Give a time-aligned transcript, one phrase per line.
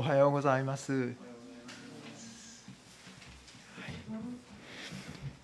[0.00, 0.92] おはようございます。
[0.94, 1.14] はい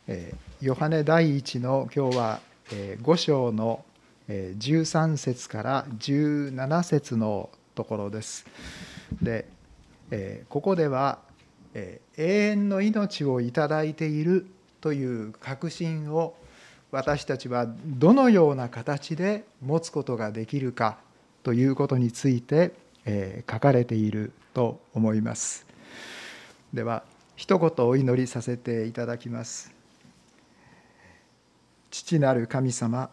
[0.07, 2.41] えーヨハネ第一の今日は、
[2.73, 3.85] えー5章の、
[4.29, 8.47] えー13節から17節のところです。
[9.21, 9.47] で、
[10.11, 11.19] えーここでは、
[11.75, 14.47] えー永遠の命をいただいている
[14.81, 16.35] という確信を
[16.91, 20.97] 私たちはどのような形で持つことができるか
[21.43, 25.67] ということについて、えー書かれていると思います。
[26.75, 27.05] では
[27.37, 29.73] 一言お祈りさせていただきます。
[31.91, 33.09] 父なる神様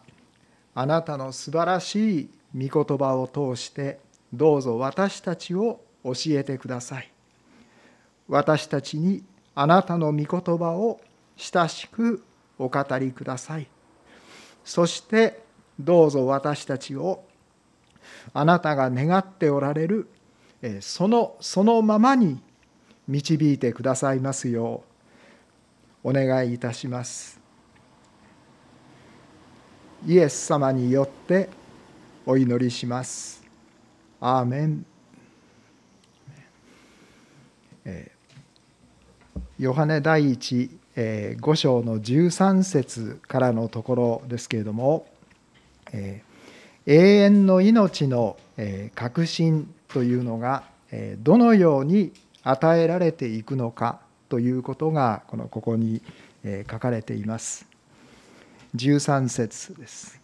[0.74, 3.98] あなたの素晴らしい御言葉を通して
[4.32, 7.10] どうぞ私たちを教えてください。
[8.28, 9.22] 私たちに
[9.54, 11.00] あなたの御言葉を
[11.36, 12.22] 親しく
[12.58, 13.66] お語りください。
[14.64, 15.42] そして
[15.78, 17.22] どうぞ私たちを
[18.32, 20.08] あなたが願っておられる
[20.80, 22.40] そのそのままに
[23.06, 24.82] 導いてくださいますよ
[26.02, 27.40] うお願いいたします。
[30.06, 31.48] イエス様によって
[32.26, 33.42] お祈りします。
[34.20, 34.86] アーメン。
[39.58, 45.06] ヨハネ第一え5章の13節からのところですけれども、
[45.92, 46.33] えー
[46.86, 48.36] 永遠の命の
[48.94, 50.64] 確信というのが
[51.18, 56.02] どのように与えられていくのかということがこのここに
[56.70, 57.66] 書かれています。
[58.76, 60.20] 13節です。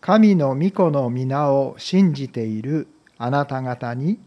[0.00, 4.18] 神の御子の皆を信じているあなた方に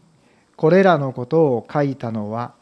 [0.56, 2.54] これらのことを書いたのは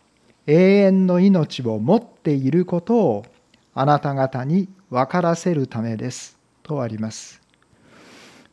[0.49, 3.25] 永遠の命を持っていることを
[3.73, 7.44] あなた方に分からせるためですとあります。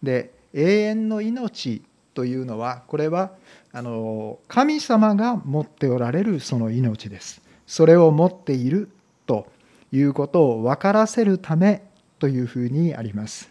[0.04, 3.32] で永遠の命というのはこれは
[3.72, 7.42] あの神様が持っておられるその命です。
[7.66, 8.90] それを持っている
[9.26, 9.48] と
[9.92, 11.84] いうことを分からせるため
[12.20, 13.50] というふうにあります。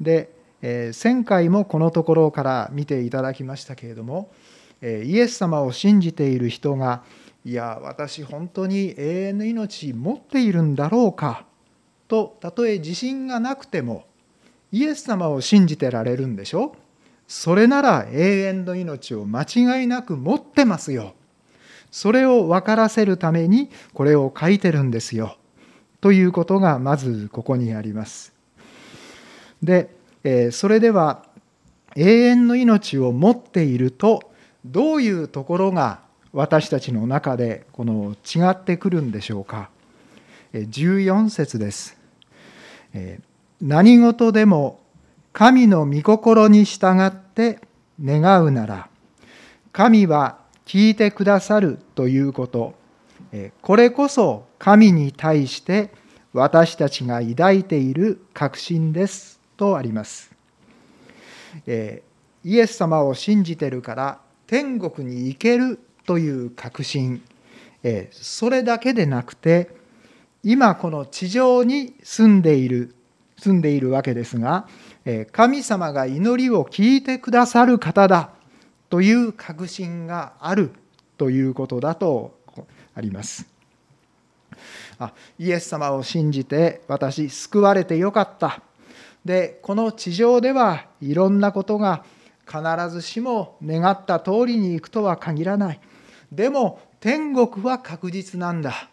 [0.00, 4.30] で、えー前回もこのところから見ていただきましたけれども、
[4.80, 7.02] えーイエス様を信じている人が
[7.44, 11.44] いや私本当に永遠の命持っているんだろうか
[12.06, 14.04] とたとえ自信がなくても
[14.72, 16.74] イエス様を信じてられるんでしょ？
[17.28, 21.14] それなら永遠の命を間違いなく持ってますよ。
[21.90, 25.36] それを分からせるためにこれを書いてるんですよ。
[26.00, 28.32] ということがまずここにあります。
[29.62, 29.94] で、
[30.24, 31.24] えそれでは
[31.94, 34.22] 永遠の命を持っていると
[34.64, 36.00] どういうところが
[36.32, 39.68] 私たちの中でこの違ってくるんでしょうか
[40.54, 41.98] ？14節です。
[42.94, 43.31] えー
[43.62, 44.80] 何事でも
[45.32, 47.60] 神の御心に従って
[48.02, 48.88] 願うなら
[49.70, 52.74] 神は聞いてくださるということ
[53.62, 55.90] これこそ神に対して
[56.32, 60.32] 私たちが抱いている確信ですとあります。
[61.66, 62.02] え
[62.44, 67.22] イエス様を信じてるから天国に行けるという確信
[67.84, 69.70] えそれだけでなくて
[70.42, 72.94] 今この地上に住んでいる
[73.42, 74.68] 住んでいるわけですが
[75.04, 78.30] え神様が祈りを聞いてくださる方だ
[78.88, 80.70] という確信がある
[81.18, 82.38] ということだと
[82.94, 83.46] あります。
[84.98, 88.62] あイエス様を信じて私救われてよかった。
[89.24, 92.04] でこの地上ではいろんなことが
[92.46, 92.60] 必
[92.90, 95.80] ずしも願った通りにいくとは限らない。
[96.30, 98.88] でも天国は確実なんだ。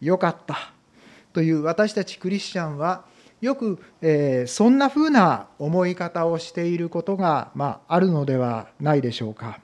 [0.00, 0.72] よかった。
[1.32, 3.04] という私たちクリスチャンは
[3.44, 9.60] よく、えーそんなふうな思い方をしていることが、まあ、あるのではないでしょうか。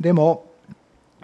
[0.00, 0.50] でも、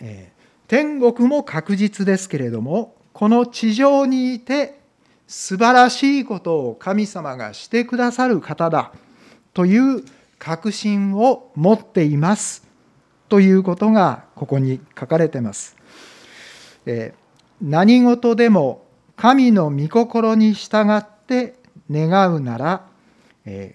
[0.01, 4.81] えー天国も確実ですけれどもこの地上にいて
[5.27, 8.91] 素晴らしいことを神様がしてくださる方だ
[9.53, 10.03] という
[10.39, 12.67] 確信を持っています
[13.29, 15.77] ということがここに書かれています。
[16.87, 17.23] えー
[17.61, 21.55] 何事でも神の御心に従って
[21.91, 22.87] 願うなら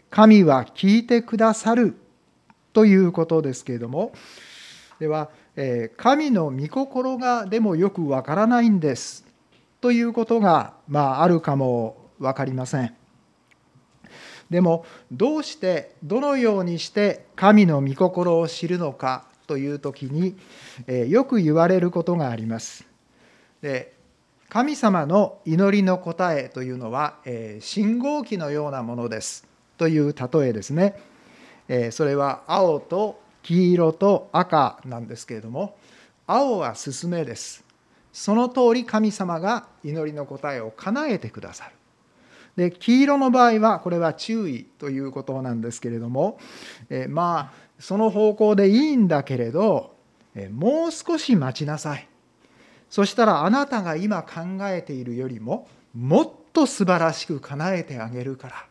[0.09, 1.97] 神は聞いてくださる
[2.73, 4.11] ということですけれども
[4.99, 5.29] では
[5.97, 9.25] 神の御心がでもよくわからないんです
[9.81, 12.93] ということが、まあ、あるかも分かりません。
[14.49, 20.37] でもどうしてどのようにして神の御心を知るのかという時に、
[21.09, 22.85] よく言われることがあります。
[23.61, 23.96] で
[24.49, 29.45] 神様の祈りの答えというのは、えー信号機のようなものです
[29.77, 30.95] という例えですね。
[31.67, 35.77] えーそれは青と黄色と赤なんですけれども
[36.27, 37.65] 青は勧めです。
[38.13, 41.71] その通り神様が祈りの答えを叶えてくださる。
[42.55, 46.39] で黄色の場合はこれは注意ということなんですけれども、
[46.89, 49.93] えまあその方向でいいんだけれど、
[50.35, 52.07] えもう少し待ちなさい。
[52.89, 58.65] そしたらあなたが今考えているよりももっと素晴らしく叶えてあげるから。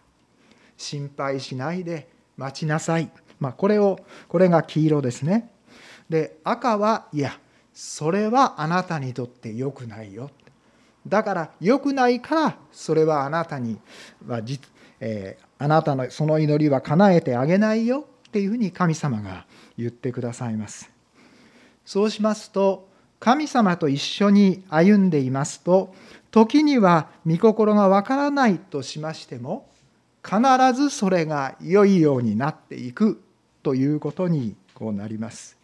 [0.77, 3.11] 心配しないで待ちなさい、
[3.41, 3.99] まあ、これを
[4.29, 5.51] これが黄色ですね。
[6.09, 7.39] で赤はいや
[7.73, 10.31] それはあなたにとって良くないよ。
[11.07, 13.79] だから良くないからそれはあなたに
[14.27, 14.61] はじ、
[14.99, 19.47] えー、あなたのその祈りは叶えてあげないよっていうふうに神様が
[19.79, 20.91] 言ってくださいます。
[21.85, 25.95] そうしますと神様と一緒に歩んでいますと
[26.31, 29.67] 時には御心がわからないとしましても
[30.23, 30.39] 必
[30.75, 33.23] ずそれが良いようになっていく
[33.63, 35.57] ということにこうなります。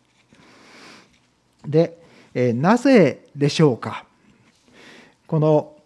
[1.66, 1.98] で、
[2.32, 4.04] えなぜでしょうか？
[5.26, 5.76] この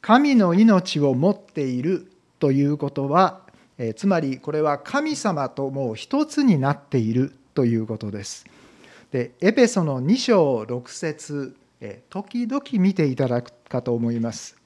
[0.00, 3.40] 神の命を持っているということは、
[3.78, 8.46] えつまりこれは神様ともう一つになっているということです。
[9.12, 11.56] でエペソの2章6節
[12.10, 14.56] 時々見ていただくかと思います。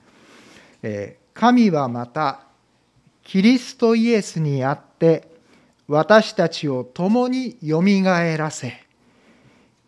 [1.32, 2.40] 神はまた
[3.22, 5.28] キリストイエスにあって
[5.88, 8.84] 私たちを共によみがえらせ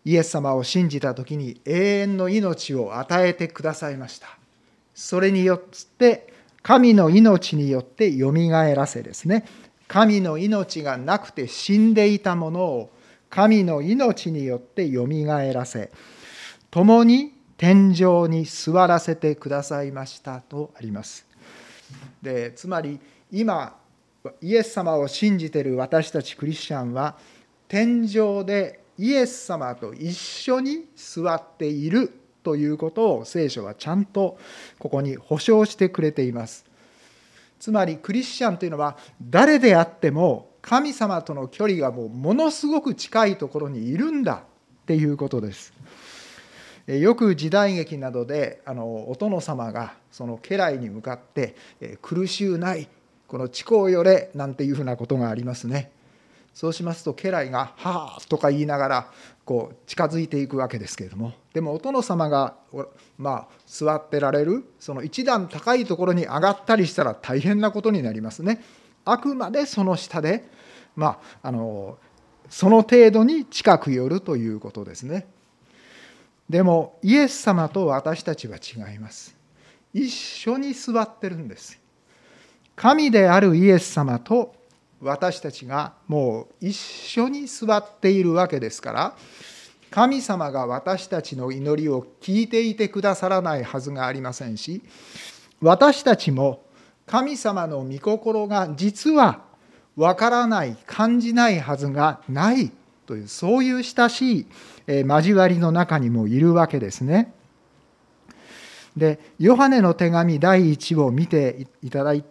[0.05, 4.27] イエス様を信じた時に永遠の命を与えてくださいました
[4.93, 9.45] それによって神の命によってよみがえらせですね
[9.87, 12.89] 神の命がなくて死んでいたものを
[13.29, 15.91] 神の命によってよみがえらせ
[16.71, 21.25] 共に天井に座らせてくださいましたとあります。
[22.21, 22.99] でつまり
[23.31, 23.75] 今
[24.41, 27.15] イエス様を信じている私たちクリスチャンは
[27.67, 32.11] 天井でイエス様と一緒に座っている
[32.43, 34.37] ということを聖書はちゃんと
[34.79, 36.65] ここに保証してくれています。
[37.59, 44.43] つまりクリスチャンというのは誰であっても神様との距離がもうものすごく近いところにいるんだ
[44.81, 45.71] っていうことです。
[46.87, 51.55] よく時代劇などであのお殿様がその家来に向かって
[52.01, 52.89] 「苦しゅうない
[53.27, 55.89] この地をよれ」なんていうふうなことがありますね。
[56.53, 59.11] そうしますと家来が「はあ」とか言いながら
[59.45, 62.55] こう近づいていくわけですけれどもでもお殿様が、
[63.17, 68.61] まあ、座ってられるその一段高いところに上がったりしたら大変なことになりますね。
[69.07, 70.49] あくまでその下で、
[70.97, 71.97] まあ、あの
[72.49, 75.27] その程度に近く寄るということですね。
[76.49, 79.35] でもイエス様と私たちは違います。
[79.93, 81.79] 一緒に座ってるんです。
[82.75, 84.55] 神であるイエス様と
[85.01, 89.15] 私たちがもう一緒に座っているわけですから
[89.89, 94.81] 神様が私たちの祈りを聞いていてくださらないはずがありませんし
[95.61, 96.63] 私たちも
[97.05, 99.46] 神様の御心が実は
[99.97, 102.71] わからない感じないはずがない
[103.07, 104.47] というそういう親しい
[104.87, 107.33] 交わりの中にもいるわけですね。
[108.95, 112.23] でヨハネの手紙第1を見ていただき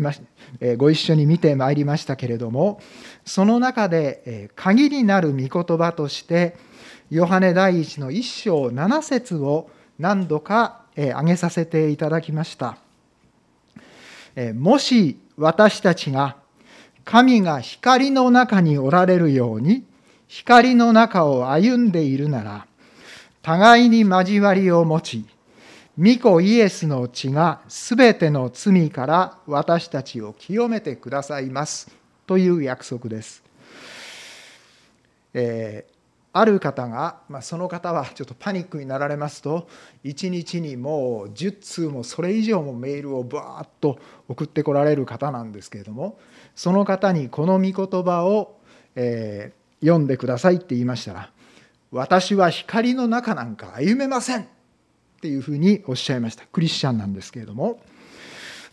[0.00, 0.20] まし
[0.76, 2.80] ご一緒に見てまいりましたけれども
[3.24, 6.56] その中で限りなる御言葉として
[7.10, 12.78] ヨハネ第1の1章7節を何度か挙げさせていただきました。
[14.54, 16.36] もし私たちが
[17.04, 19.84] 神が光の中におられるように
[20.26, 22.66] 光の中を歩んでいるなら、
[23.42, 25.24] 互いに交わりを持ち、
[25.98, 31.94] 御子イエスの血がすべての罪から私たちを清めてくださいます
[32.26, 33.44] という約束です。
[35.34, 35.94] えー、
[36.32, 39.68] ある方が、まあ、その方はちょっとパニックになられますと
[40.04, 46.18] 1日にもう10通もそれ以上もメールをバーッと送ってこられる方なんですけれども
[46.54, 48.56] その方にこの御言葉を、
[48.94, 51.30] えー読んでくださいって言いましたら
[51.92, 54.46] 私は光の中なんか歩めませんっ
[55.20, 56.44] ていうふうにおっしゃいました。
[56.52, 57.80] クリスチャンなんですけれども。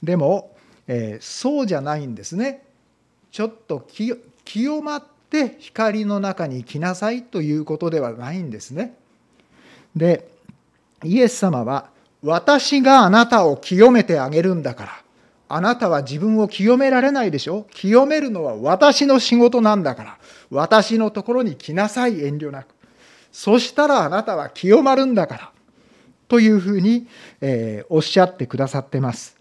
[0.04, 0.58] でも、
[0.88, 2.64] えー、そうじゃないんですね。
[3.32, 3.88] ちょっと
[4.44, 8.98] 清まって光の中に来なさいということではないんですね。
[9.96, 10.28] で
[11.04, 11.90] イエス様は
[12.24, 15.01] 私があなたを清めてあげるんだから。
[15.54, 17.66] あなたは自分を清められないでしょ？
[17.72, 20.18] 清めるのは私の仕事なんだから、
[20.50, 22.68] 私のところに来なさい、遠慮なく。
[23.32, 25.52] そしたらあなたは清まるんだから。
[26.28, 27.08] というふうに、
[27.42, 29.36] えー、おっしゃってくださってます。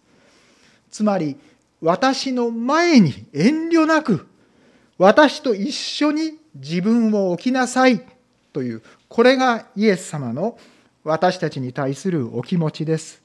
[0.90, 1.36] つまり、
[1.80, 4.26] 私の前に遠慮なく、
[4.98, 8.04] 私と一緒に自分を置きなさい
[8.52, 10.58] という、これがイエス様の
[11.04, 13.22] 私たちに対するお気持ちです。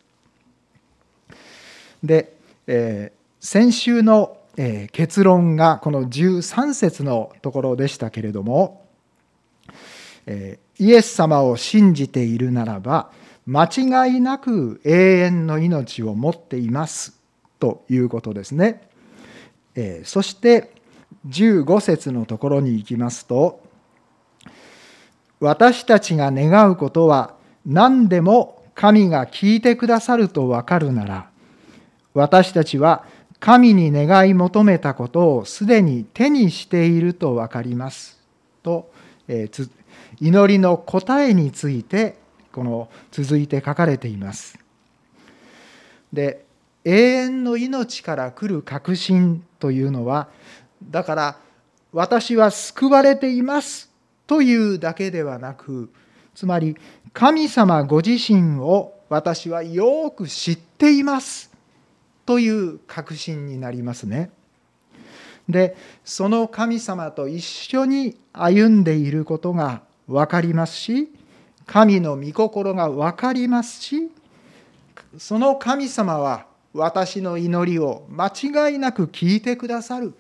[2.04, 2.36] で、
[2.68, 8.86] えー、先週の、えー、結論がこの13節のところでしたけれども、
[10.26, 13.12] えー、イエス様を信じているならば
[13.46, 17.20] 間違いなく永遠の命を持っています
[17.60, 18.82] ということですね。
[19.76, 20.72] え、そして
[21.28, 23.62] 15節のところに行きますと
[25.40, 31.30] 私たちが願うことは何でも神が聞いてくださると分かるなら
[32.16, 33.06] 私たちは
[33.40, 38.20] 神に願い求めたことをすでに手にしていると分かります
[38.64, 38.90] と、
[39.28, 39.70] えー、
[40.20, 42.18] 祈りの答えについて
[42.52, 44.58] この続いて書かれています。
[46.14, 46.46] で
[46.86, 50.30] 永遠の命から来る確信というのは
[50.90, 51.38] だから
[51.92, 53.92] 私は救われています
[54.28, 55.92] というだけではなく
[56.34, 56.78] つまり
[57.12, 61.55] 神様ご自身を私はよく知っています
[62.26, 64.32] という確信になりますね。
[65.48, 71.12] でその神様と一緒に歩んでいることが分かりますし
[71.66, 74.10] 神の御心が分かりますし
[75.18, 80.14] その神様は私の祈りを間違いなく聞いてくださる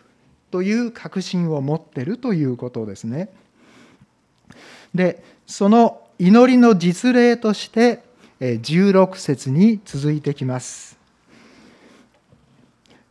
[0.51, 3.29] という確信を持ってるということですね。
[4.93, 8.03] でその祈りの実例として
[8.39, 10.97] 16節に続いてきます。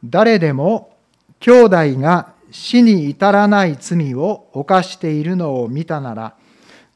[0.05, 0.97] 誰でも
[1.41, 6.35] 兄弟が死に至らない罪を犯しているのを見たなら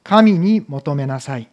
[0.04, 1.48] 神に求めなさい。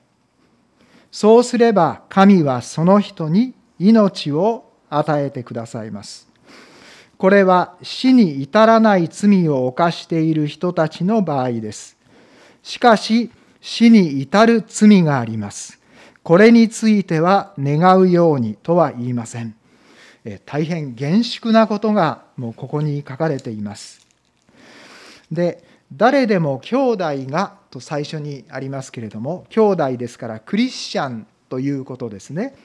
[1.12, 6.28] そうすれば神はその人に命を与えてくださいます。
[7.18, 11.98] これは死に至らない罪を犯している人たちの場合です。
[12.64, 13.32] しかし
[13.62, 15.80] 死に至る罪があります。
[16.22, 19.56] これについては願うようにとは言いません。
[20.46, 24.06] 大変厳粛なことがもうここに書かれています。
[25.32, 25.64] で、
[25.94, 32.56] 誰でも兄弟がと最初にありますけれども兄弟ですからクリスチャンということですね。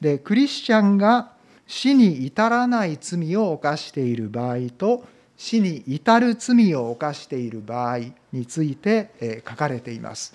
[0.00, 1.30] でクリスチャンが
[1.66, 5.04] 死に至らない罪を犯している場合と
[5.36, 7.98] 死に至る罪を犯している場合
[8.32, 10.34] について書かれています。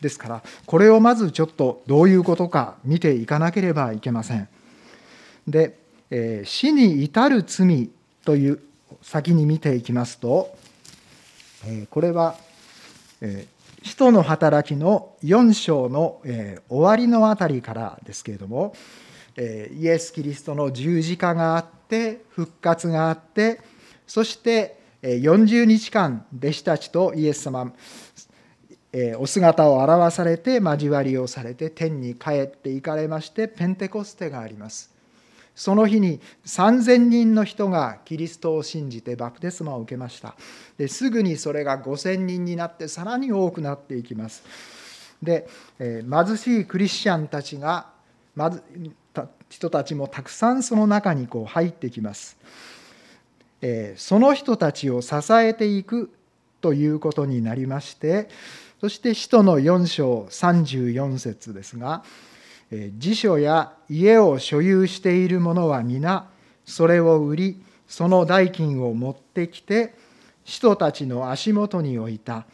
[0.00, 4.46] ですからこれをまずちょっとどういうことか見ていかなければいけません。
[5.48, 5.78] で、
[6.10, 7.90] え死に至る罪
[8.24, 8.60] という
[9.02, 10.56] 先に見ていきますと、
[11.66, 12.36] えこれは
[13.20, 13.46] え
[13.82, 18.74] 使徒の働きの4章のえ終わりのあたりからですけれども
[19.36, 23.60] えイエス・キリストの十字架があって復活があって
[24.06, 27.72] そして40日間弟子たちとイエス様
[29.18, 34.97] お姿を現されて交わりをされて天に帰っていかれましてペンテコステがあります。
[35.58, 40.36] その日に3,000人の人がキリストを信じてバプテスマを受けました。
[40.76, 44.44] ですぐにそれが5,000人になってさらに多くなっていきます。
[45.20, 45.48] で、
[45.78, 47.88] 貧しいクリスチャンたちが
[48.36, 48.62] まず
[49.48, 52.36] 人たちもたくさんその中にこう入ってきます、
[53.96, 56.12] その人たちを支えていく
[56.60, 58.28] ということになりまして
[58.80, 62.04] そして使徒の4章34節ですが
[62.70, 66.28] 「辞書や家を所有している者は皆
[66.64, 69.94] それを売りその代金を持ってきて
[70.44, 72.46] 使徒たちの足元に置いた。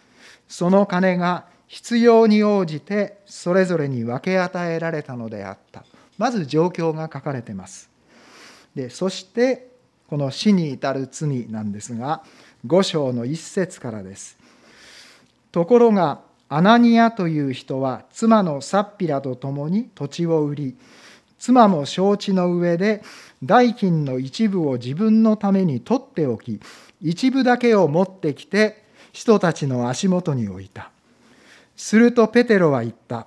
[0.48, 5.84] その金が必要に応じてそれぞれに分け与えられたのであった。
[6.18, 7.90] まず状況が書かれてます。
[8.74, 9.68] でそして
[10.08, 12.22] この死に至る罪なんですが
[12.66, 14.36] 5章の一節からです。
[15.50, 16.20] ところが
[16.54, 20.76] アナニアという人は妻のサッピラと共に土地を売り
[21.36, 23.02] 妻も承知の上で
[23.42, 26.60] 代金の一部を自分のために取っておき
[27.02, 30.92] 一部だけを持ってきて人たちの足元に置いた。
[31.74, 33.26] するとペテロは言った。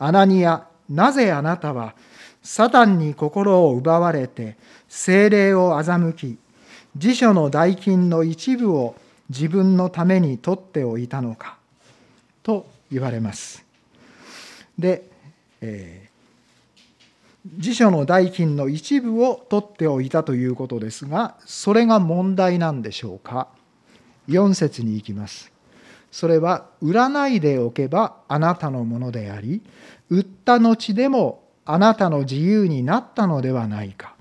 [0.00, 1.94] アナニアなぜあなたは
[2.42, 4.56] サタンに心を奪われて
[4.88, 6.38] 精霊を欺き
[6.96, 8.96] 辞書の代金の一部を
[9.28, 11.61] 自分のために取っておいたのか。
[12.42, 13.64] と言われます。
[14.78, 15.02] で、
[15.60, 23.48] えー、辞書の代金の一部を取っておいたということですがそれが問題なんでしょうか
[24.28, 25.52] ？4節に行きます。
[26.10, 29.62] それは売らないでおけばあなたのものであり
[30.10, 34.14] 売った後でもあなたの自由になったのではないか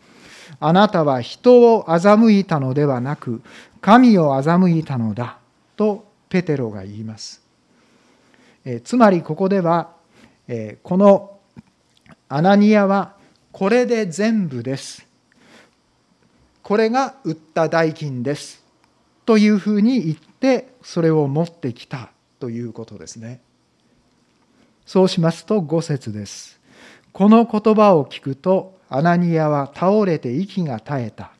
[0.61, 3.41] あなたは人を欺いたのではなく
[3.81, 5.37] 神を欺いたのだ
[5.75, 7.41] とペテロが言います。
[8.65, 9.91] えつまりここでは、
[10.47, 11.39] えこの
[12.29, 13.15] アナニアは
[13.51, 15.07] これで全部です。
[16.63, 18.63] これが売った代金です。
[19.25, 23.41] というふうに言ってそれを持ってきたということですね。
[24.85, 26.59] そうしますと5節です。
[27.13, 31.31] この言葉を聞くとアナニアは倒れて息が絶えた。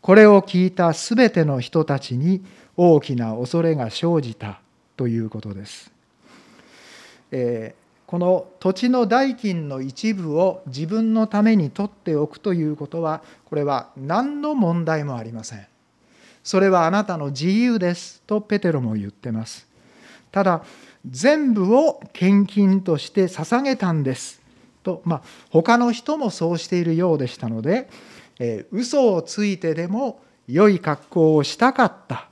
[0.00, 2.44] これを聞いたすべての人たちに
[2.76, 4.60] 大きな恐れが生じた
[4.96, 5.91] ということです。
[7.32, 15.66] えー、この土地の代金の一部を自分のために取っておくということはこれは何の問題もありません。
[16.44, 19.66] それはあなたの自由ですとペテロも言ってます。
[20.30, 20.62] ただ
[21.08, 24.40] 全部を献金として捧げたんです
[24.82, 27.88] と、まあ、他の人もそうしているようでしたので、
[28.38, 32.28] えー、嘘をついてでも良い格好をしたかった、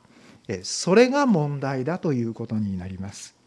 [0.48, 3.39] えー、それが問題だということになります。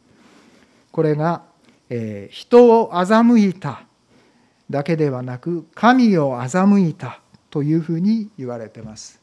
[0.94, 1.42] これが、
[1.90, 3.82] えー、人を欺いた
[4.70, 7.20] だけではなく神を欺いた
[7.50, 9.20] というふうに言われてます。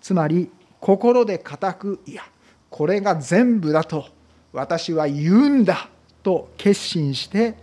[0.00, 0.50] つまり
[0.80, 2.22] 心で固くいや
[2.70, 4.06] これが全部だと
[4.52, 5.90] 私は言うんだ
[6.22, 7.54] と決心して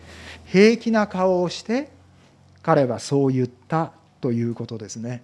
[0.45, 1.89] 平気な顔をして
[2.61, 5.23] 彼はそう言ったということですね。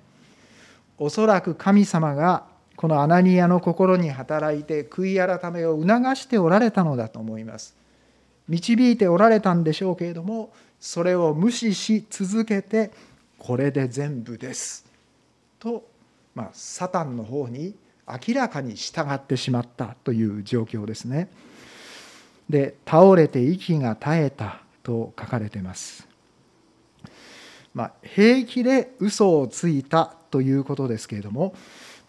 [0.98, 2.46] おそらく神様が
[2.82, 7.76] このアナニアの心に働いて悔い改めを促しておられたのだと思います。
[8.50, 12.90] 導いておられたんでしょうけれどもそれを無視し続けて
[13.38, 14.84] これで全部です
[15.60, 15.84] と、
[16.34, 17.76] まあ、サタンの方に
[18.08, 21.30] 明らかに従ってしまったという状況ですね。
[22.50, 26.08] で倒れて息が絶えたと書かれてます。
[27.76, 31.54] まあ、平気で嘘をついたということですけれども、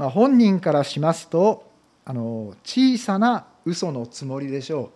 [0.02, 1.70] まあ、本人からしますと
[2.04, 4.90] あの小さな嘘のつもりでしょう。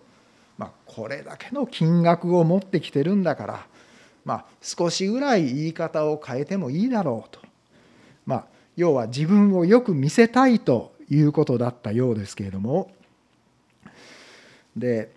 [0.59, 3.67] まあ、これだけの金額を持ってきてるんだから、
[4.25, 7.41] まあ、少しぐらい言い方を変えてもいいだろうと、
[8.27, 12.91] まあ、要は自分をよく見せたいということだったようですけれども
[14.77, 15.15] で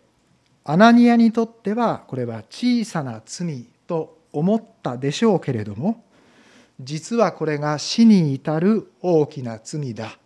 [0.65, 6.03] アナニアにとってはこれは小さな罪と思ったでしょうけれども
[6.79, 10.17] 実はこれが死に至る大きな罪だ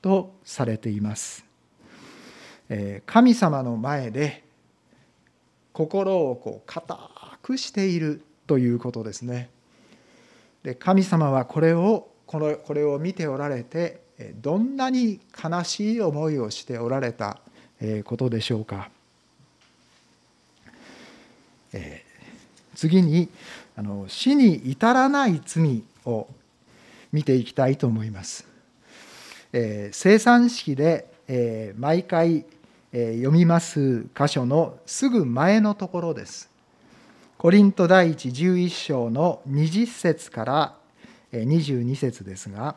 [0.00, 1.44] とされています。
[3.04, 4.44] 神様の前で
[5.72, 6.98] 心をこう固
[7.42, 9.50] くしているということですね。
[10.62, 14.00] で神様はこれをこのこれを見ておられて
[14.40, 17.38] どんなに悲しい思いをしておられた
[18.04, 18.90] ことでしょうか。
[22.74, 23.28] 次に
[23.80, 26.28] あの死に至らない罪を
[27.12, 28.46] 見ていきたいと思います。
[29.54, 32.44] えー、生産式で、えー、毎回、
[32.92, 36.50] えー、読みます箇所のすぐ前のところです。
[37.38, 40.74] コリント第一11章の20節から
[41.32, 42.76] 22節ですが、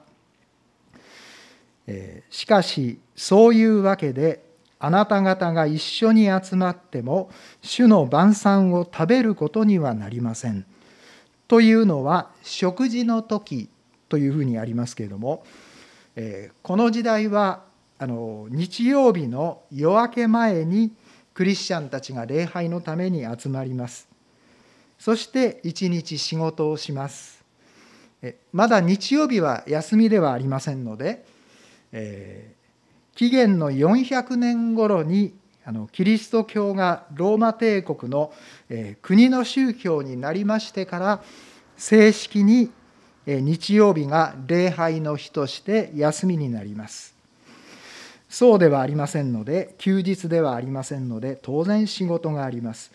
[1.85, 4.41] えー、しかしそういうわけで
[4.79, 7.29] あなた方が一緒に集まっても
[7.61, 10.65] 主の晩餐を食べることにはなりません。
[11.47, 13.69] というのは食事の時
[14.09, 15.43] というふうにありますけれども、
[16.15, 17.63] えー、この時代は
[17.99, 20.91] あの日曜日の夜明け前に
[21.33, 24.07] クリスチャンたちが礼拝のために集まります。
[24.99, 27.43] そして一日仕事をします
[28.21, 28.37] え。
[28.53, 31.25] まだ日曜日は休みではありませんので、
[31.91, 32.63] えー
[33.15, 35.33] 紀元の400年頃に
[35.65, 38.33] あのキリスト教がローマ帝国の、
[38.69, 41.23] え、国の宗教になりましてから
[41.77, 42.69] 正式に、
[43.25, 47.15] え、日曜日が礼拝の日として休みになります。
[48.29, 52.91] そうではありませんので休日ではありませんので当然仕事があります。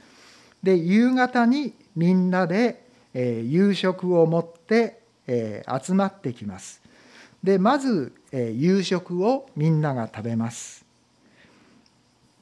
[0.63, 6.83] で夕方にみんなで、え、夕食を持って、え、集まってきます。
[7.43, 10.88] でまずえ夕食をみんなが食べます。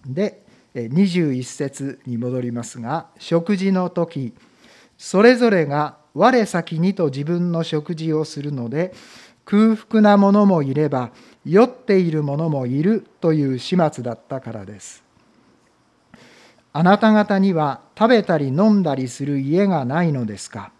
[0.07, 0.43] で
[0.75, 4.35] 21節に戻りますが食事の時
[4.99, 8.95] それぞれが我先にと自分の食事をするので
[9.45, 11.13] 空腹な者もいれば
[11.45, 15.05] 酔っている者もいるという始末だったからです。
[16.73, 20.73] あなた方には食べたり飲んだりする家がないのですか？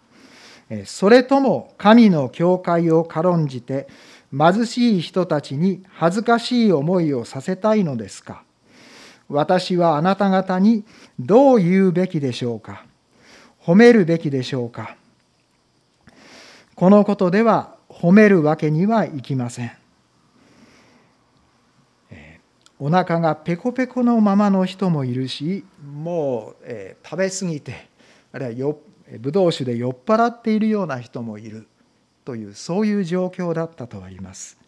[0.85, 3.87] それとも神の教会を軽んじて
[4.37, 8.43] 貧しい人たちに恥ずかしい思いをさせたいのですか？
[9.29, 10.85] 私はあなた方に
[11.19, 12.85] どう言うべきでしょうか？
[13.61, 14.95] 褒めるべきでしょうか？
[16.75, 19.71] このことでは褒めるわけにはいきません。
[22.79, 27.87] お腹がペコペコのままの人もいるしもう、え、食べ過ぎて
[28.31, 28.77] あるいはよ
[29.19, 31.67] ブドウ酒で酔っ払っているような人もいる
[32.23, 34.59] というそういう状況だったとあります。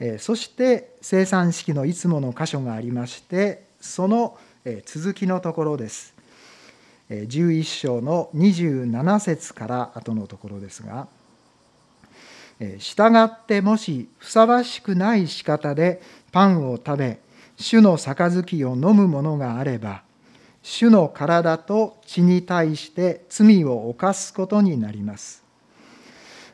[0.00, 4.38] え、そして生産式のいつもの箇所がありましてその、
[4.84, 6.14] 続きのところです。
[7.10, 11.08] 11章の27節から後のところですが
[12.78, 17.18] 「従ってもしふさわしくない仕方でパンを食べ
[17.56, 20.02] 主の杯を飲むものがあれば
[20.62, 25.42] 主の体と血に対して罪を犯すことになります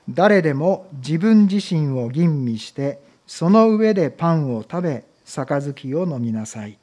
[0.08, 6.78] 誰でも自分自身を吟味してその上でパンを食べ杯を飲みなさい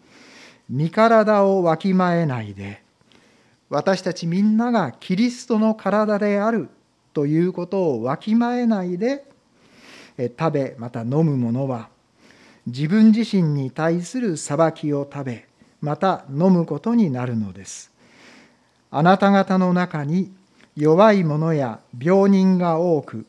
[0.70, 2.82] 身体をわきまえないで
[3.70, 6.70] 私たちみんながキリストの体である
[7.14, 9.26] ということをわきまえないで
[10.18, 11.90] 食べまた飲むものは
[12.66, 15.48] 自分自身に対する裁きを食べ
[15.82, 17.92] また飲むことになるのです。
[18.90, 20.32] あなた方の中に
[20.78, 23.26] 弱い者や病人が多く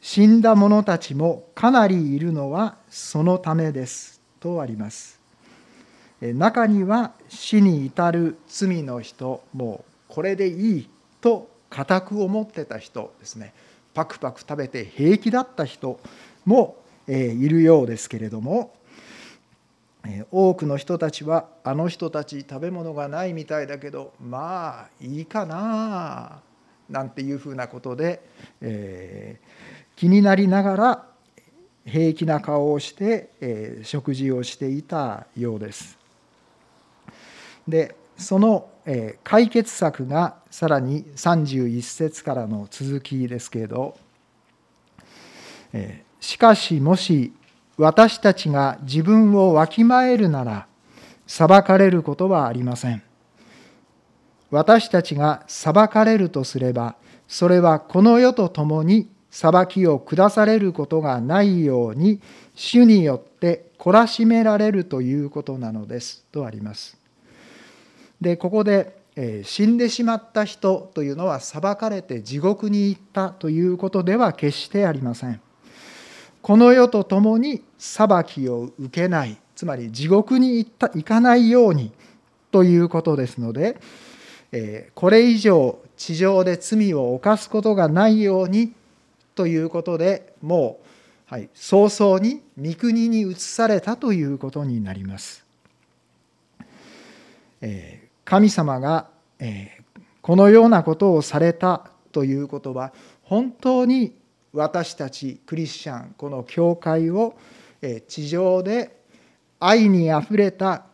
[0.00, 4.20] 死んだ者たちもかなりいるのはそのためです。
[4.40, 5.21] とあります。
[6.32, 10.88] 中には死に至る罪の人もうこれでいい
[11.20, 13.52] と固く思ってた人ですね
[13.92, 15.98] パクパク食べて平気だった人
[16.44, 16.76] も
[17.08, 18.72] いるようですけれども
[20.30, 26.40] 多くの人たちはあの人たち食べ物がないみたいだけどまあいいかな
[26.88, 28.22] なんていうふうなことで、
[28.60, 31.06] えー、気になりながら
[31.84, 36.01] 平気な顔をして、えー、食事をしていたようです。
[37.66, 38.68] でその、
[39.22, 43.96] 解決策がさらに31節からの続きですけれど、
[46.20, 47.32] しかしもし
[47.76, 50.66] 私たちが自分をわきまえるなら
[51.26, 53.02] 裁かれることはありません。
[54.50, 56.96] 私たちが裁かれるとすれば
[57.26, 62.20] それはこの世と共に裁きを下されることがないように
[62.54, 67.01] 主によって懲らしめられるということなのですとあります。
[68.22, 75.40] でここで、え、死んでしまった人というのは裁かれて地獄に行ったということでは決してありません。
[76.40, 81.92] この世と共に裁きを受けないつまり地獄に行った行かないように
[82.50, 83.78] ということですので、
[84.52, 88.72] え、これ以上地上で罪を犯すことがないように
[89.34, 90.80] ということでも
[91.30, 95.44] う、はい、早々に御国に移されたということになります。
[97.60, 99.08] え神様が
[100.20, 104.14] このようなことをされたということは本当に
[104.52, 107.34] 私たちクリスチャンこの教会を
[108.06, 109.00] 地上で
[109.58, 110.84] 愛にあふれた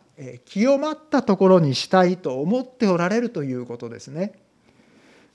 [0.47, 4.33] 清まったところにしたいと思っておられるということですね。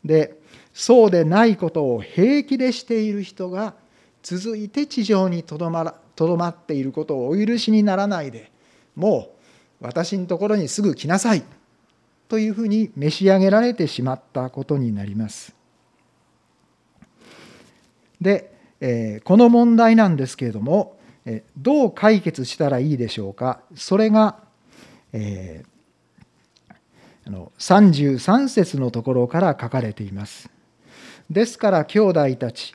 [0.04, 0.38] で
[0.74, 3.74] そうでないことを平気でしている人が
[4.22, 5.96] 続いて地上にとどま
[6.38, 8.52] まっていることをお許しにならないで
[8.96, 9.30] も
[9.82, 11.44] う私のところにすぐ来なさい
[12.28, 15.54] というふうに召し上げられてしまったことになります。
[18.22, 23.62] で、えこの問題なんですけれども、えどう解決したらいいでしょうか？
[23.76, 24.38] それが、
[25.12, 26.76] えー、
[27.28, 30.50] あの33節のところから書かれています。
[31.30, 32.74] ですから兄弟たち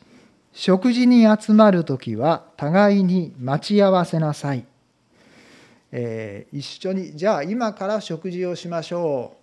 [0.52, 4.64] 食事に集まる時は互いに待ち合わせなさい。
[5.92, 9.37] えー、一緒にじゃあ今から食事をしましょう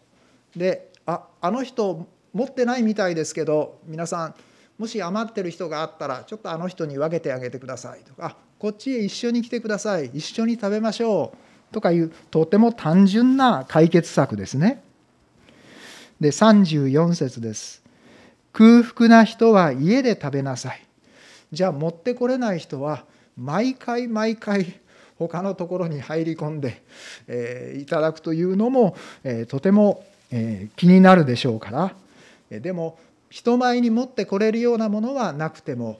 [0.55, 4.35] でああの人持ってないみたいですけど皆さん
[4.77, 14.81] もし余ってる人があったらちょっとあの人に分けてあげてくださいとかこっちへ一緒に来てください一緒に食べましょうとかいうとても単純な解決策ですね。
[16.21, 17.83] で34節です。
[18.53, 20.85] 空腹な人は家で食べなさい。
[21.51, 23.03] じゃあ持ってこれない人は
[23.37, 24.79] 毎回毎回
[25.17, 26.81] 他のところに入り込んで、
[27.27, 31.95] えー、いただくというのも、えー、とてもえ気になるでしょうから
[32.59, 32.97] でも
[33.29, 35.99] 人前に持ってこれるようなものはなくても、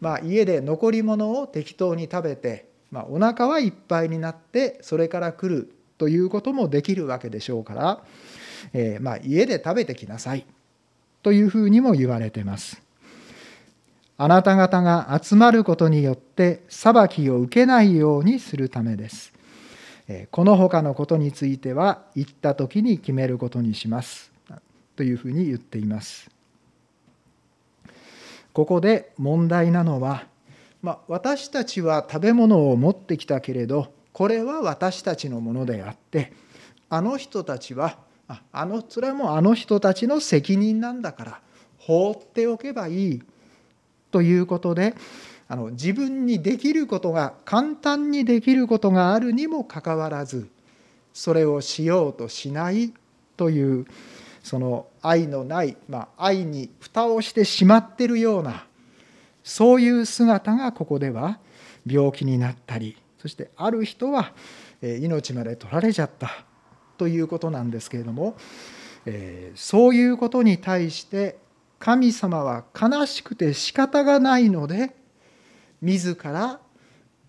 [0.00, 8.00] まあ、家で残り物を適当に食べて、まあ、お腹はいっぱいになってそれから来るということもできるわけでしょうから、
[8.72, 10.44] えー、まあ、家で食べてきなさい
[11.22, 12.82] というふうにも言われてます。
[14.18, 19.31] あなた方が集まることによって裁きを受けないようにするためです。
[20.30, 24.32] この他のことについては行った時に決めることにします。
[24.96, 26.30] というふうに言っています。
[28.52, 30.26] ここで問題なのは、
[30.82, 36.32] まあ、私たちは食べ物を持ってきたけれどこれは私たちのものであって
[36.90, 37.96] あの人たちは
[38.52, 41.40] あのそれはもうあの人たちの責任なんだから
[41.78, 43.22] 放っておけばいい。
[44.10, 44.94] ということで
[45.48, 50.48] あの自分にできることが簡単にできることがあるにもかかわらず
[51.12, 52.92] それをしようとしない
[53.36, 53.86] という
[54.42, 58.66] その愛のない、まあ、愛に蓋をしてしまってるような
[59.44, 61.38] そういう姿がここでは
[61.86, 64.32] 病気になったりそしてある人は
[64.80, 66.44] 命まで取られちゃった
[66.98, 68.36] ということなんですけれども
[69.06, 71.38] えそういうことに対して
[71.78, 74.94] 神様は悲しくて仕方がないので
[75.82, 76.60] 自ら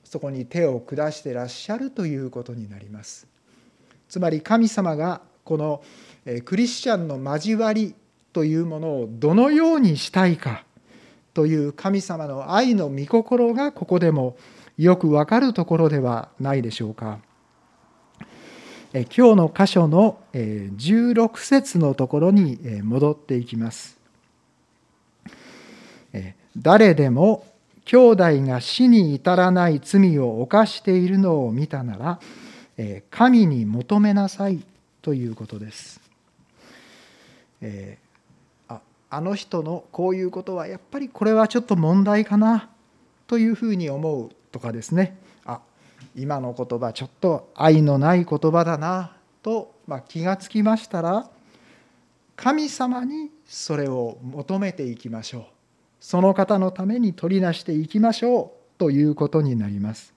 [0.04, 3.28] そこに手を下してらっしゃるということになります。
[4.08, 5.84] つまり神様がこの
[6.46, 7.96] クリスチャンの交わり
[8.32, 10.64] というものをどのようにしたいか
[11.34, 14.38] という神様の愛の御心がここでも
[14.78, 17.20] よくわかるところではないでしょうか。
[18.94, 23.98] 今日の箇所の16節のところに戻っていきます。
[26.56, 27.48] 誰でも
[27.86, 32.20] 兄弟が死に至らない罪を犯しているのを見たなら
[33.10, 34.64] 神に求めなさい
[35.02, 36.00] ということです。
[37.62, 42.70] えー、ああの人のこういうことはやっぱりこれはちょっと問題かな
[43.28, 45.62] というふうに思うとかですねあ
[46.16, 51.30] 今の言葉ちょっと愛のない言葉だなと、まあ、気がつきましたら
[52.36, 55.53] 神様にそれを求めていきましょう
[56.04, 60.14] その方のために取りなしていきましょうということになります。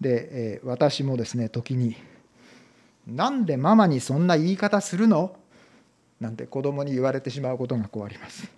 [0.00, 1.96] で、え私もですね時に
[3.08, 5.34] 「なんでママにそんな言い方するの?」
[6.20, 8.48] なんて子供に言われてしまうことがこうあります。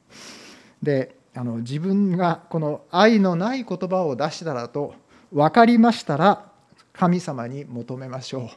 [0.82, 4.94] であの自分がこの愛のない言葉を出したらと
[5.32, 6.52] 分かりましたら
[6.92, 8.48] 神様に求めましょう。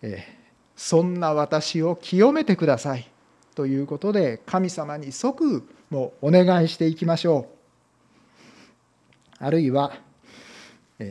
[0.00, 0.24] え
[0.74, 3.10] そんな私を清めてください
[3.54, 7.46] ということで神様に即もお願いしていきましょ
[9.40, 9.44] う。
[9.44, 9.92] あるいは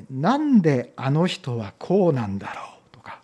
[0.09, 3.19] なんであの人はこうなんだろうとか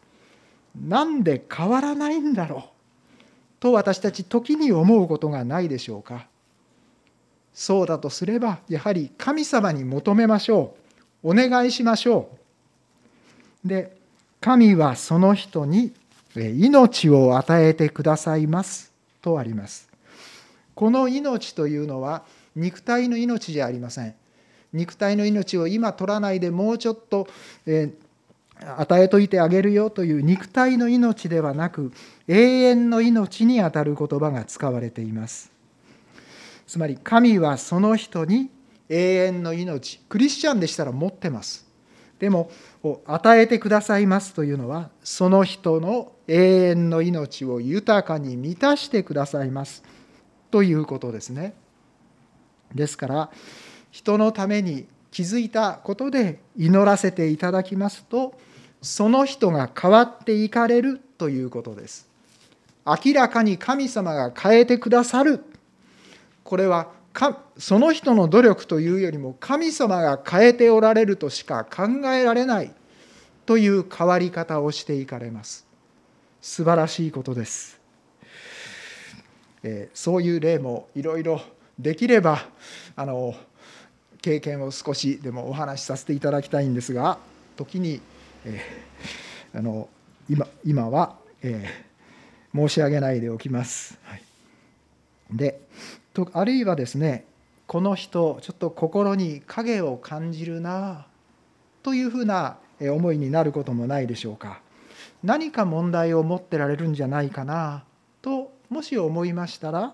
[0.75, 2.63] なんで変わらないんだろう
[3.59, 6.27] と私たち時に思うことがないでしょうか。
[7.53, 10.75] そうだとすればやはり神様に求めましょ
[11.23, 11.31] う。
[11.31, 12.29] お願いしましょ
[13.65, 13.67] う。
[13.67, 13.97] で
[14.39, 15.91] 神はその人に
[16.35, 19.88] 命を与えてくださいますとあります。
[20.79, 22.23] この命というのは
[22.55, 24.15] 肉体の命じゃありません。
[24.71, 27.27] 肉体の命を今取らないでもうちょっと、
[27.65, 27.93] え
[28.61, 31.91] 与えといてあげるよという肉体の命ではなく
[32.29, 35.51] 永遠の命にあたる言葉が使われています。
[36.65, 38.49] つまり神はその人に
[38.87, 41.67] 永遠の命クリスチャンでしたら持ってます。
[42.19, 42.51] でも
[43.05, 49.83] 与えてくださいますというのはその人の永遠の命を豊かに満たしてくださいます。
[50.51, 51.53] ということですね。
[52.73, 53.29] ですから
[53.91, 58.33] 人のために気づいたことで祈らせていただきますと
[58.81, 62.07] その人が変わっていかれるということです。
[62.85, 65.43] 明らかに神様が変えてくださる。
[66.43, 66.89] これは
[67.57, 72.73] その人の努力というよりも神様が変えておられるとしか考えられない。
[73.45, 75.65] という変わり方をしていかれます。
[76.39, 77.78] 素晴らしいことです、
[79.63, 81.41] えそういう例もいろいろ
[81.77, 82.39] できれば
[82.95, 83.35] あの
[84.21, 87.17] 経験を少しでもお話しさせていただきたいんですが
[87.55, 88.01] 時に、
[88.45, 89.89] えー、あの
[90.29, 93.97] 今今は、えー、申し上げないでおきます。
[94.03, 94.23] はい、
[95.31, 95.61] で
[96.13, 97.25] とあるいはですね
[97.65, 101.05] この人ちょっと心に影を感じるな
[101.83, 104.61] というふうな思いになることもないでしょうか
[105.23, 107.83] 何か問題を持ってられるんじゃないかな
[108.21, 109.93] ともし思いましたら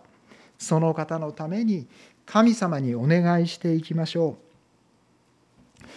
[0.57, 1.88] その方のために
[2.25, 4.38] 神様にお願いしていきましょ
[5.83, 5.88] う。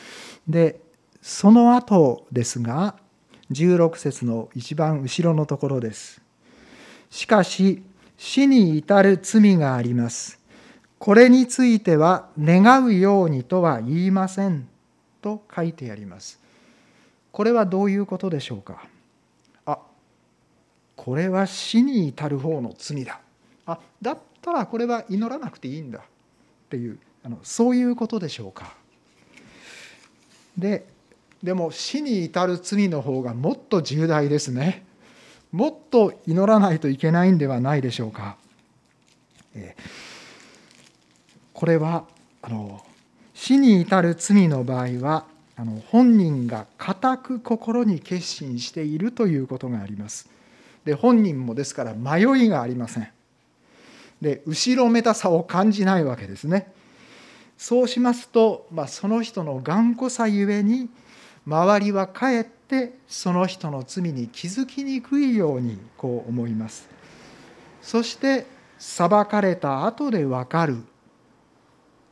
[0.51, 0.81] で
[1.21, 2.97] その後ですが
[3.51, 6.21] 16節の一番後ろのところです。
[7.11, 7.83] しかし
[8.17, 10.39] 死に至る罪があります。
[10.99, 14.69] これについては願うようにとは言いません
[15.23, 16.41] と書いてあります。
[17.31, 18.85] これはどういうことでしょうか？
[21.09, 23.19] これは死に至る方の罪だ。
[23.65, 26.01] あだったらこれは祈らなくていいんだ。
[26.01, 26.03] っ
[26.69, 28.75] ていうあのそういうことでしょうか。
[30.59, 30.85] で
[31.43, 34.85] でも死に至る罪の方がもっと重大ですね。
[35.51, 38.37] もっと祈らないといけないんではないでしょうか。
[41.55, 42.05] これは
[42.43, 42.85] あの
[43.33, 45.25] 死に至る罪の場合は
[45.57, 50.37] あの本人が固く心に決心しているということがあります。
[50.89, 53.09] で本人もですから迷いがありません。
[54.23, 56.73] で後ろめたさを感じないわけですね。
[57.59, 60.89] そうしますと、まあ、その人の頑固さゆえに
[61.47, 66.89] 周りはかえってその人の罪に気づきにくいようにこう思います。
[67.83, 68.47] そして
[68.79, 70.79] 裁かれた後でわかる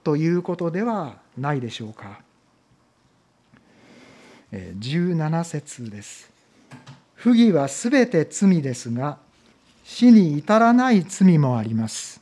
[0.04, 2.20] ということではないでしょうか。
[4.52, 6.35] 17節です。
[7.26, 9.18] 不義はすべて罪ですが
[9.82, 12.20] 死に至らない罪もあります。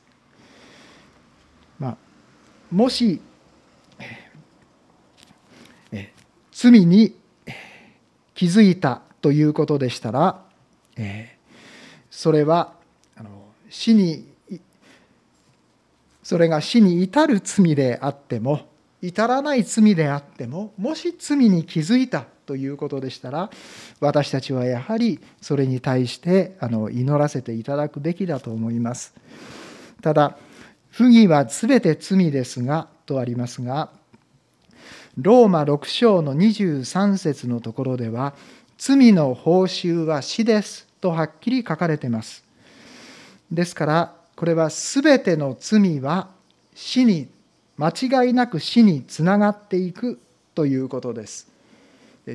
[1.78, 1.96] まあ、
[2.70, 3.20] もし
[6.52, 7.14] 罪に
[8.34, 10.42] 気づいたということでしたら、
[10.96, 11.36] え
[12.10, 12.72] それは
[13.14, 13.28] あの
[13.68, 14.26] 死に
[16.22, 18.68] それが死に至る罪であっても
[19.02, 23.50] 至らない罪であってももし罪に気づいたということでしたら
[24.00, 29.14] 私たちはやはりそれに対してあの祈らせていただくべきだと思います。
[30.02, 30.36] ただ
[30.90, 33.90] 不義は全て罪ですがとありますが
[35.16, 38.34] ローマ6章の23節のところでは
[38.78, 42.44] 罪の報酬は死ですとはっきり書かれています。
[43.50, 46.28] ですからこれは全ての罪は
[46.74, 47.28] 死に
[47.76, 50.20] 間違いなく死につながっていく
[50.54, 51.53] ということです。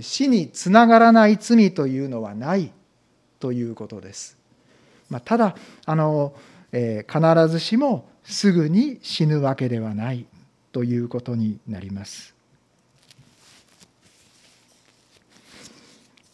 [0.02, 2.72] 死につながらない罪というのはない
[3.40, 4.38] ということです。
[5.10, 6.34] まあ、ただあの、
[6.72, 10.26] えー、必ずしもすぐに死ぬわけではない
[10.72, 12.36] ということになります。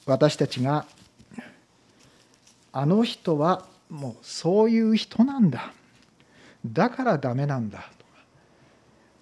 [0.06, 0.86] 私たちが
[2.72, 5.74] あの人はもうそういう人なんだ
[6.66, 7.90] だからダメなんだ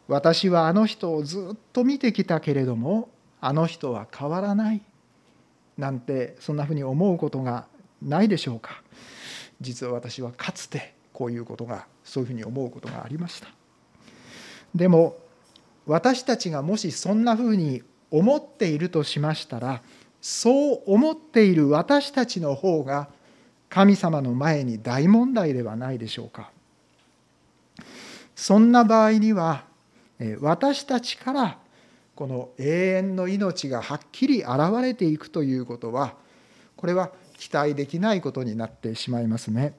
[0.07, 3.09] 私はあの人をずっと見てきたけれども
[3.45, 4.81] あの人は変わらない。
[5.77, 7.65] なんてそんなふうに思うことが
[8.01, 8.81] ないでしょうか。
[9.59, 13.49] 実は私はかつてこういうことがそういうふうに思うことがありました。
[14.73, 15.17] でも
[15.85, 19.81] 私たちがもしそんなふうに思っているとしましたら
[20.21, 23.09] そう思っている私たちの方が
[23.67, 26.49] 神様の前に大問題ではないでしょうか。
[28.35, 29.65] そんな場合には
[30.39, 31.62] 私たちから
[32.15, 36.15] この永遠の命がはっきり現れていくということは
[36.75, 39.73] これは期待できないことになってしまいますね。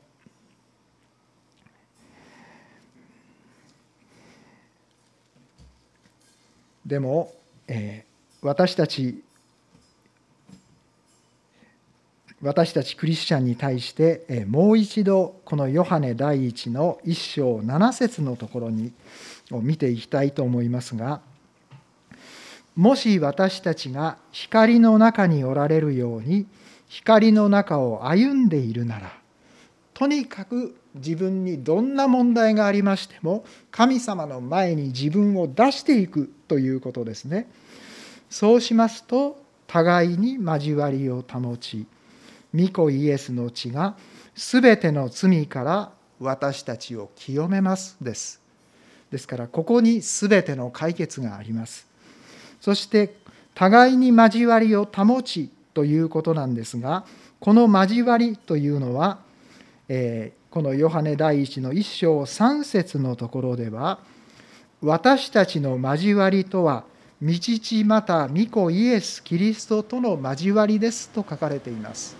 [6.84, 7.32] でも、
[7.66, 9.22] えー、私たち
[12.42, 18.92] 私たちクリスチャンに対してえもう一度このヨハネ第一の一章七節のところに
[19.50, 21.22] を見ていきたいと思いますが
[22.76, 26.46] もし私たちが光の中におられるように
[26.88, 29.12] 光の中を歩んでいるなら
[29.94, 37.48] とにかく自分にどんな問題がありましても神様の前に自分を出していくということですね。
[38.28, 41.86] そうしますと互いに交わりを保ち
[42.54, 43.96] 御子イエスの血が
[44.34, 48.40] すべての罪から私たちを清めますです
[49.10, 51.86] ですからここにすべての解決があります
[52.64, 53.14] そして
[53.54, 57.04] 互いに交わりを保ちということなんですが
[57.38, 59.18] この交わりというのは、
[59.86, 63.98] えー、このヨハネ第一の一章3節のところでは
[64.80, 66.84] 私たちの交わりとは
[67.20, 72.16] 道地また御子イエス・キリストとの交わりですと書かれています。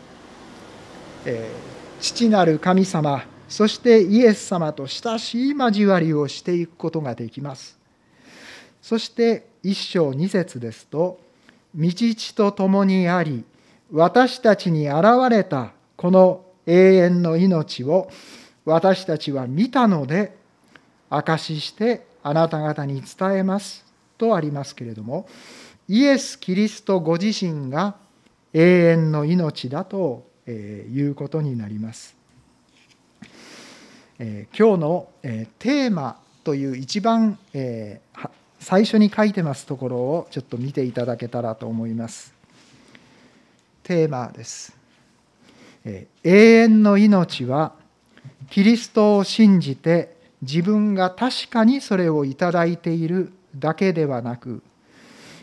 [1.25, 7.79] えー、父なる神様そしてイエス様と親しい交わりをしていくことができます
[8.83, 11.19] そして一章二節ですと
[11.75, 13.45] 「道地と共にあり
[13.91, 18.11] 私たちに現れたこの永遠の命を
[18.67, 20.37] 私たちは見たので
[21.09, 23.85] 証ししてあなた方に伝えます」
[24.19, 25.27] とありますけれども
[25.89, 27.97] イエス・キリストご自身が
[28.53, 30.51] 永遠の命だとい
[31.03, 32.15] うことになります。
[34.19, 35.09] 今日の、
[35.59, 37.37] テーマという一番、
[38.65, 42.33] 最初に書いてますところをちょっと見ていただけたらと思います。
[43.83, 44.75] テーマです。
[45.85, 47.75] 永遠の命は
[48.49, 54.63] キリストを信じて自分が確かにそれをいただいているだけではなく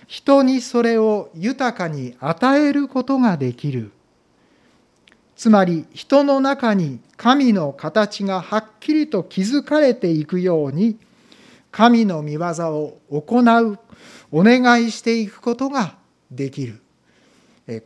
[0.08, 3.92] 人にそれを豊かに与えることができる
[5.36, 10.98] つまり人の中に神の形がはっきりと築かれていくように
[11.72, 13.80] 神の御業を行う
[14.32, 15.96] お願いしていくことが
[16.30, 16.82] できる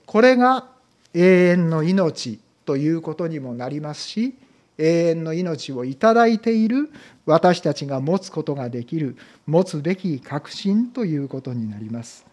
[0.06, 0.68] これが
[1.14, 4.36] 永遠の命ということにもなりますし
[4.78, 6.92] 永遠の命をいただいている
[7.26, 9.16] 私たちが持つことができる
[9.46, 12.26] 持つべき確信ということになります。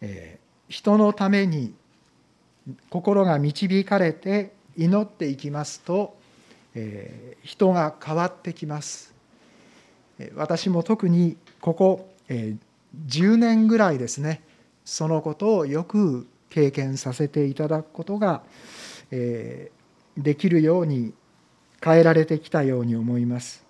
[0.00, 0.38] え、
[0.68, 1.74] 人のために
[2.88, 6.16] 心が導かれて祈っていきますと、
[6.74, 9.09] え、人が変わってきます。
[10.34, 14.42] 私も特にここ、10年ぐらいですね
[14.84, 18.42] そのことをよく経験させていただくことが、
[19.10, 19.70] で
[20.36, 21.14] きるように
[21.82, 23.64] 変えられてきたように思います。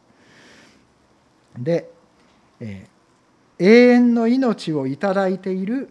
[1.58, 1.90] で、
[2.60, 2.86] 永
[3.58, 5.88] 遠の命をいただいている、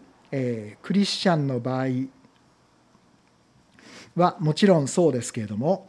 [0.82, 1.88] クリスチャンの場合
[4.16, 5.88] はもちろんそうですけれども、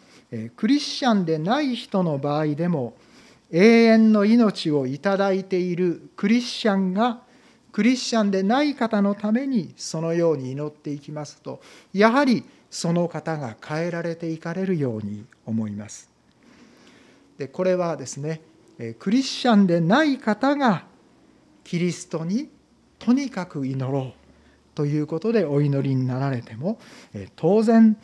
[0.56, 2.94] クリスチャンでない人の場合でも
[3.52, 7.22] 永遠の命をいただいているクリスチャンが
[7.72, 11.60] クリスチャンでない方のためにそのように祈っていきますと
[11.92, 16.08] やはりその方が変えられていかれるように思います。
[17.38, 18.40] でこれはですね
[18.98, 20.84] クリスチャンでない方が
[21.64, 22.48] キリストに
[22.98, 24.20] とにかく祈ろう
[24.74, 26.78] ということでお祈りになられても
[27.36, 27.96] 当然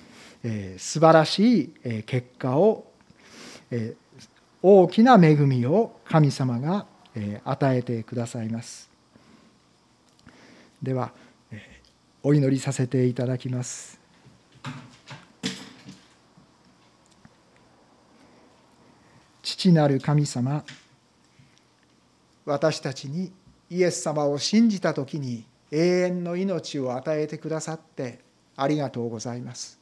[0.79, 2.87] 素晴らしい結果を
[4.69, 6.87] 大きな恵みを神様が
[7.45, 8.91] 与えてくださいます。
[10.83, 11.13] では
[12.25, 14.01] お祈りさせていただきます
[19.45, 20.65] 父なる神様
[22.45, 23.31] 私たちに
[23.71, 28.19] イエス様を信じた時に永遠の命を与えてくださって
[28.57, 29.79] ありがとうございます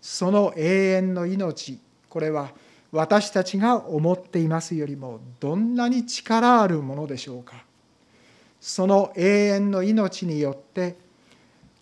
[0.00, 1.78] その永遠の命
[2.08, 2.50] これは
[2.92, 7.64] 私たちが思っていますよりもどんなに力あるものでしょうか。
[8.60, 10.96] その永遠の命によって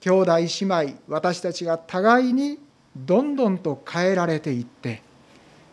[0.01, 2.59] 兄弟姉妹私たちが互いに
[2.97, 5.03] どんどんと変えられていって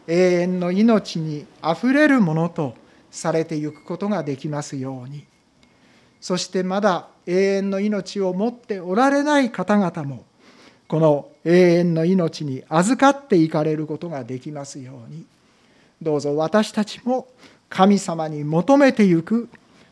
[0.08, 2.74] 永遠の命にあふれるものと
[3.12, 5.26] されていくことができますように。
[6.22, 10.24] そしてまだ永遠の命を持っておられない方々も
[10.88, 15.26] この永遠の命に預かっていかれることができますように
[16.02, 17.28] どうぞ私たちも
[17.70, 19.50] 神様に求めてゆく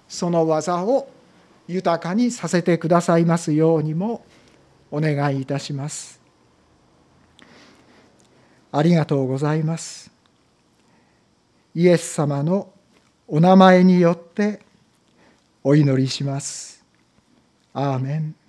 [0.08, 1.08] その技を
[1.68, 4.24] 豊かにさせてくださいますようにも
[4.92, 6.22] お願いいたします。
[8.72, 10.12] ありがとうございます。
[11.74, 12.70] イエス様の
[13.28, 14.60] お名前によって
[15.64, 16.84] お祈りします。
[17.74, 18.43] アーメン。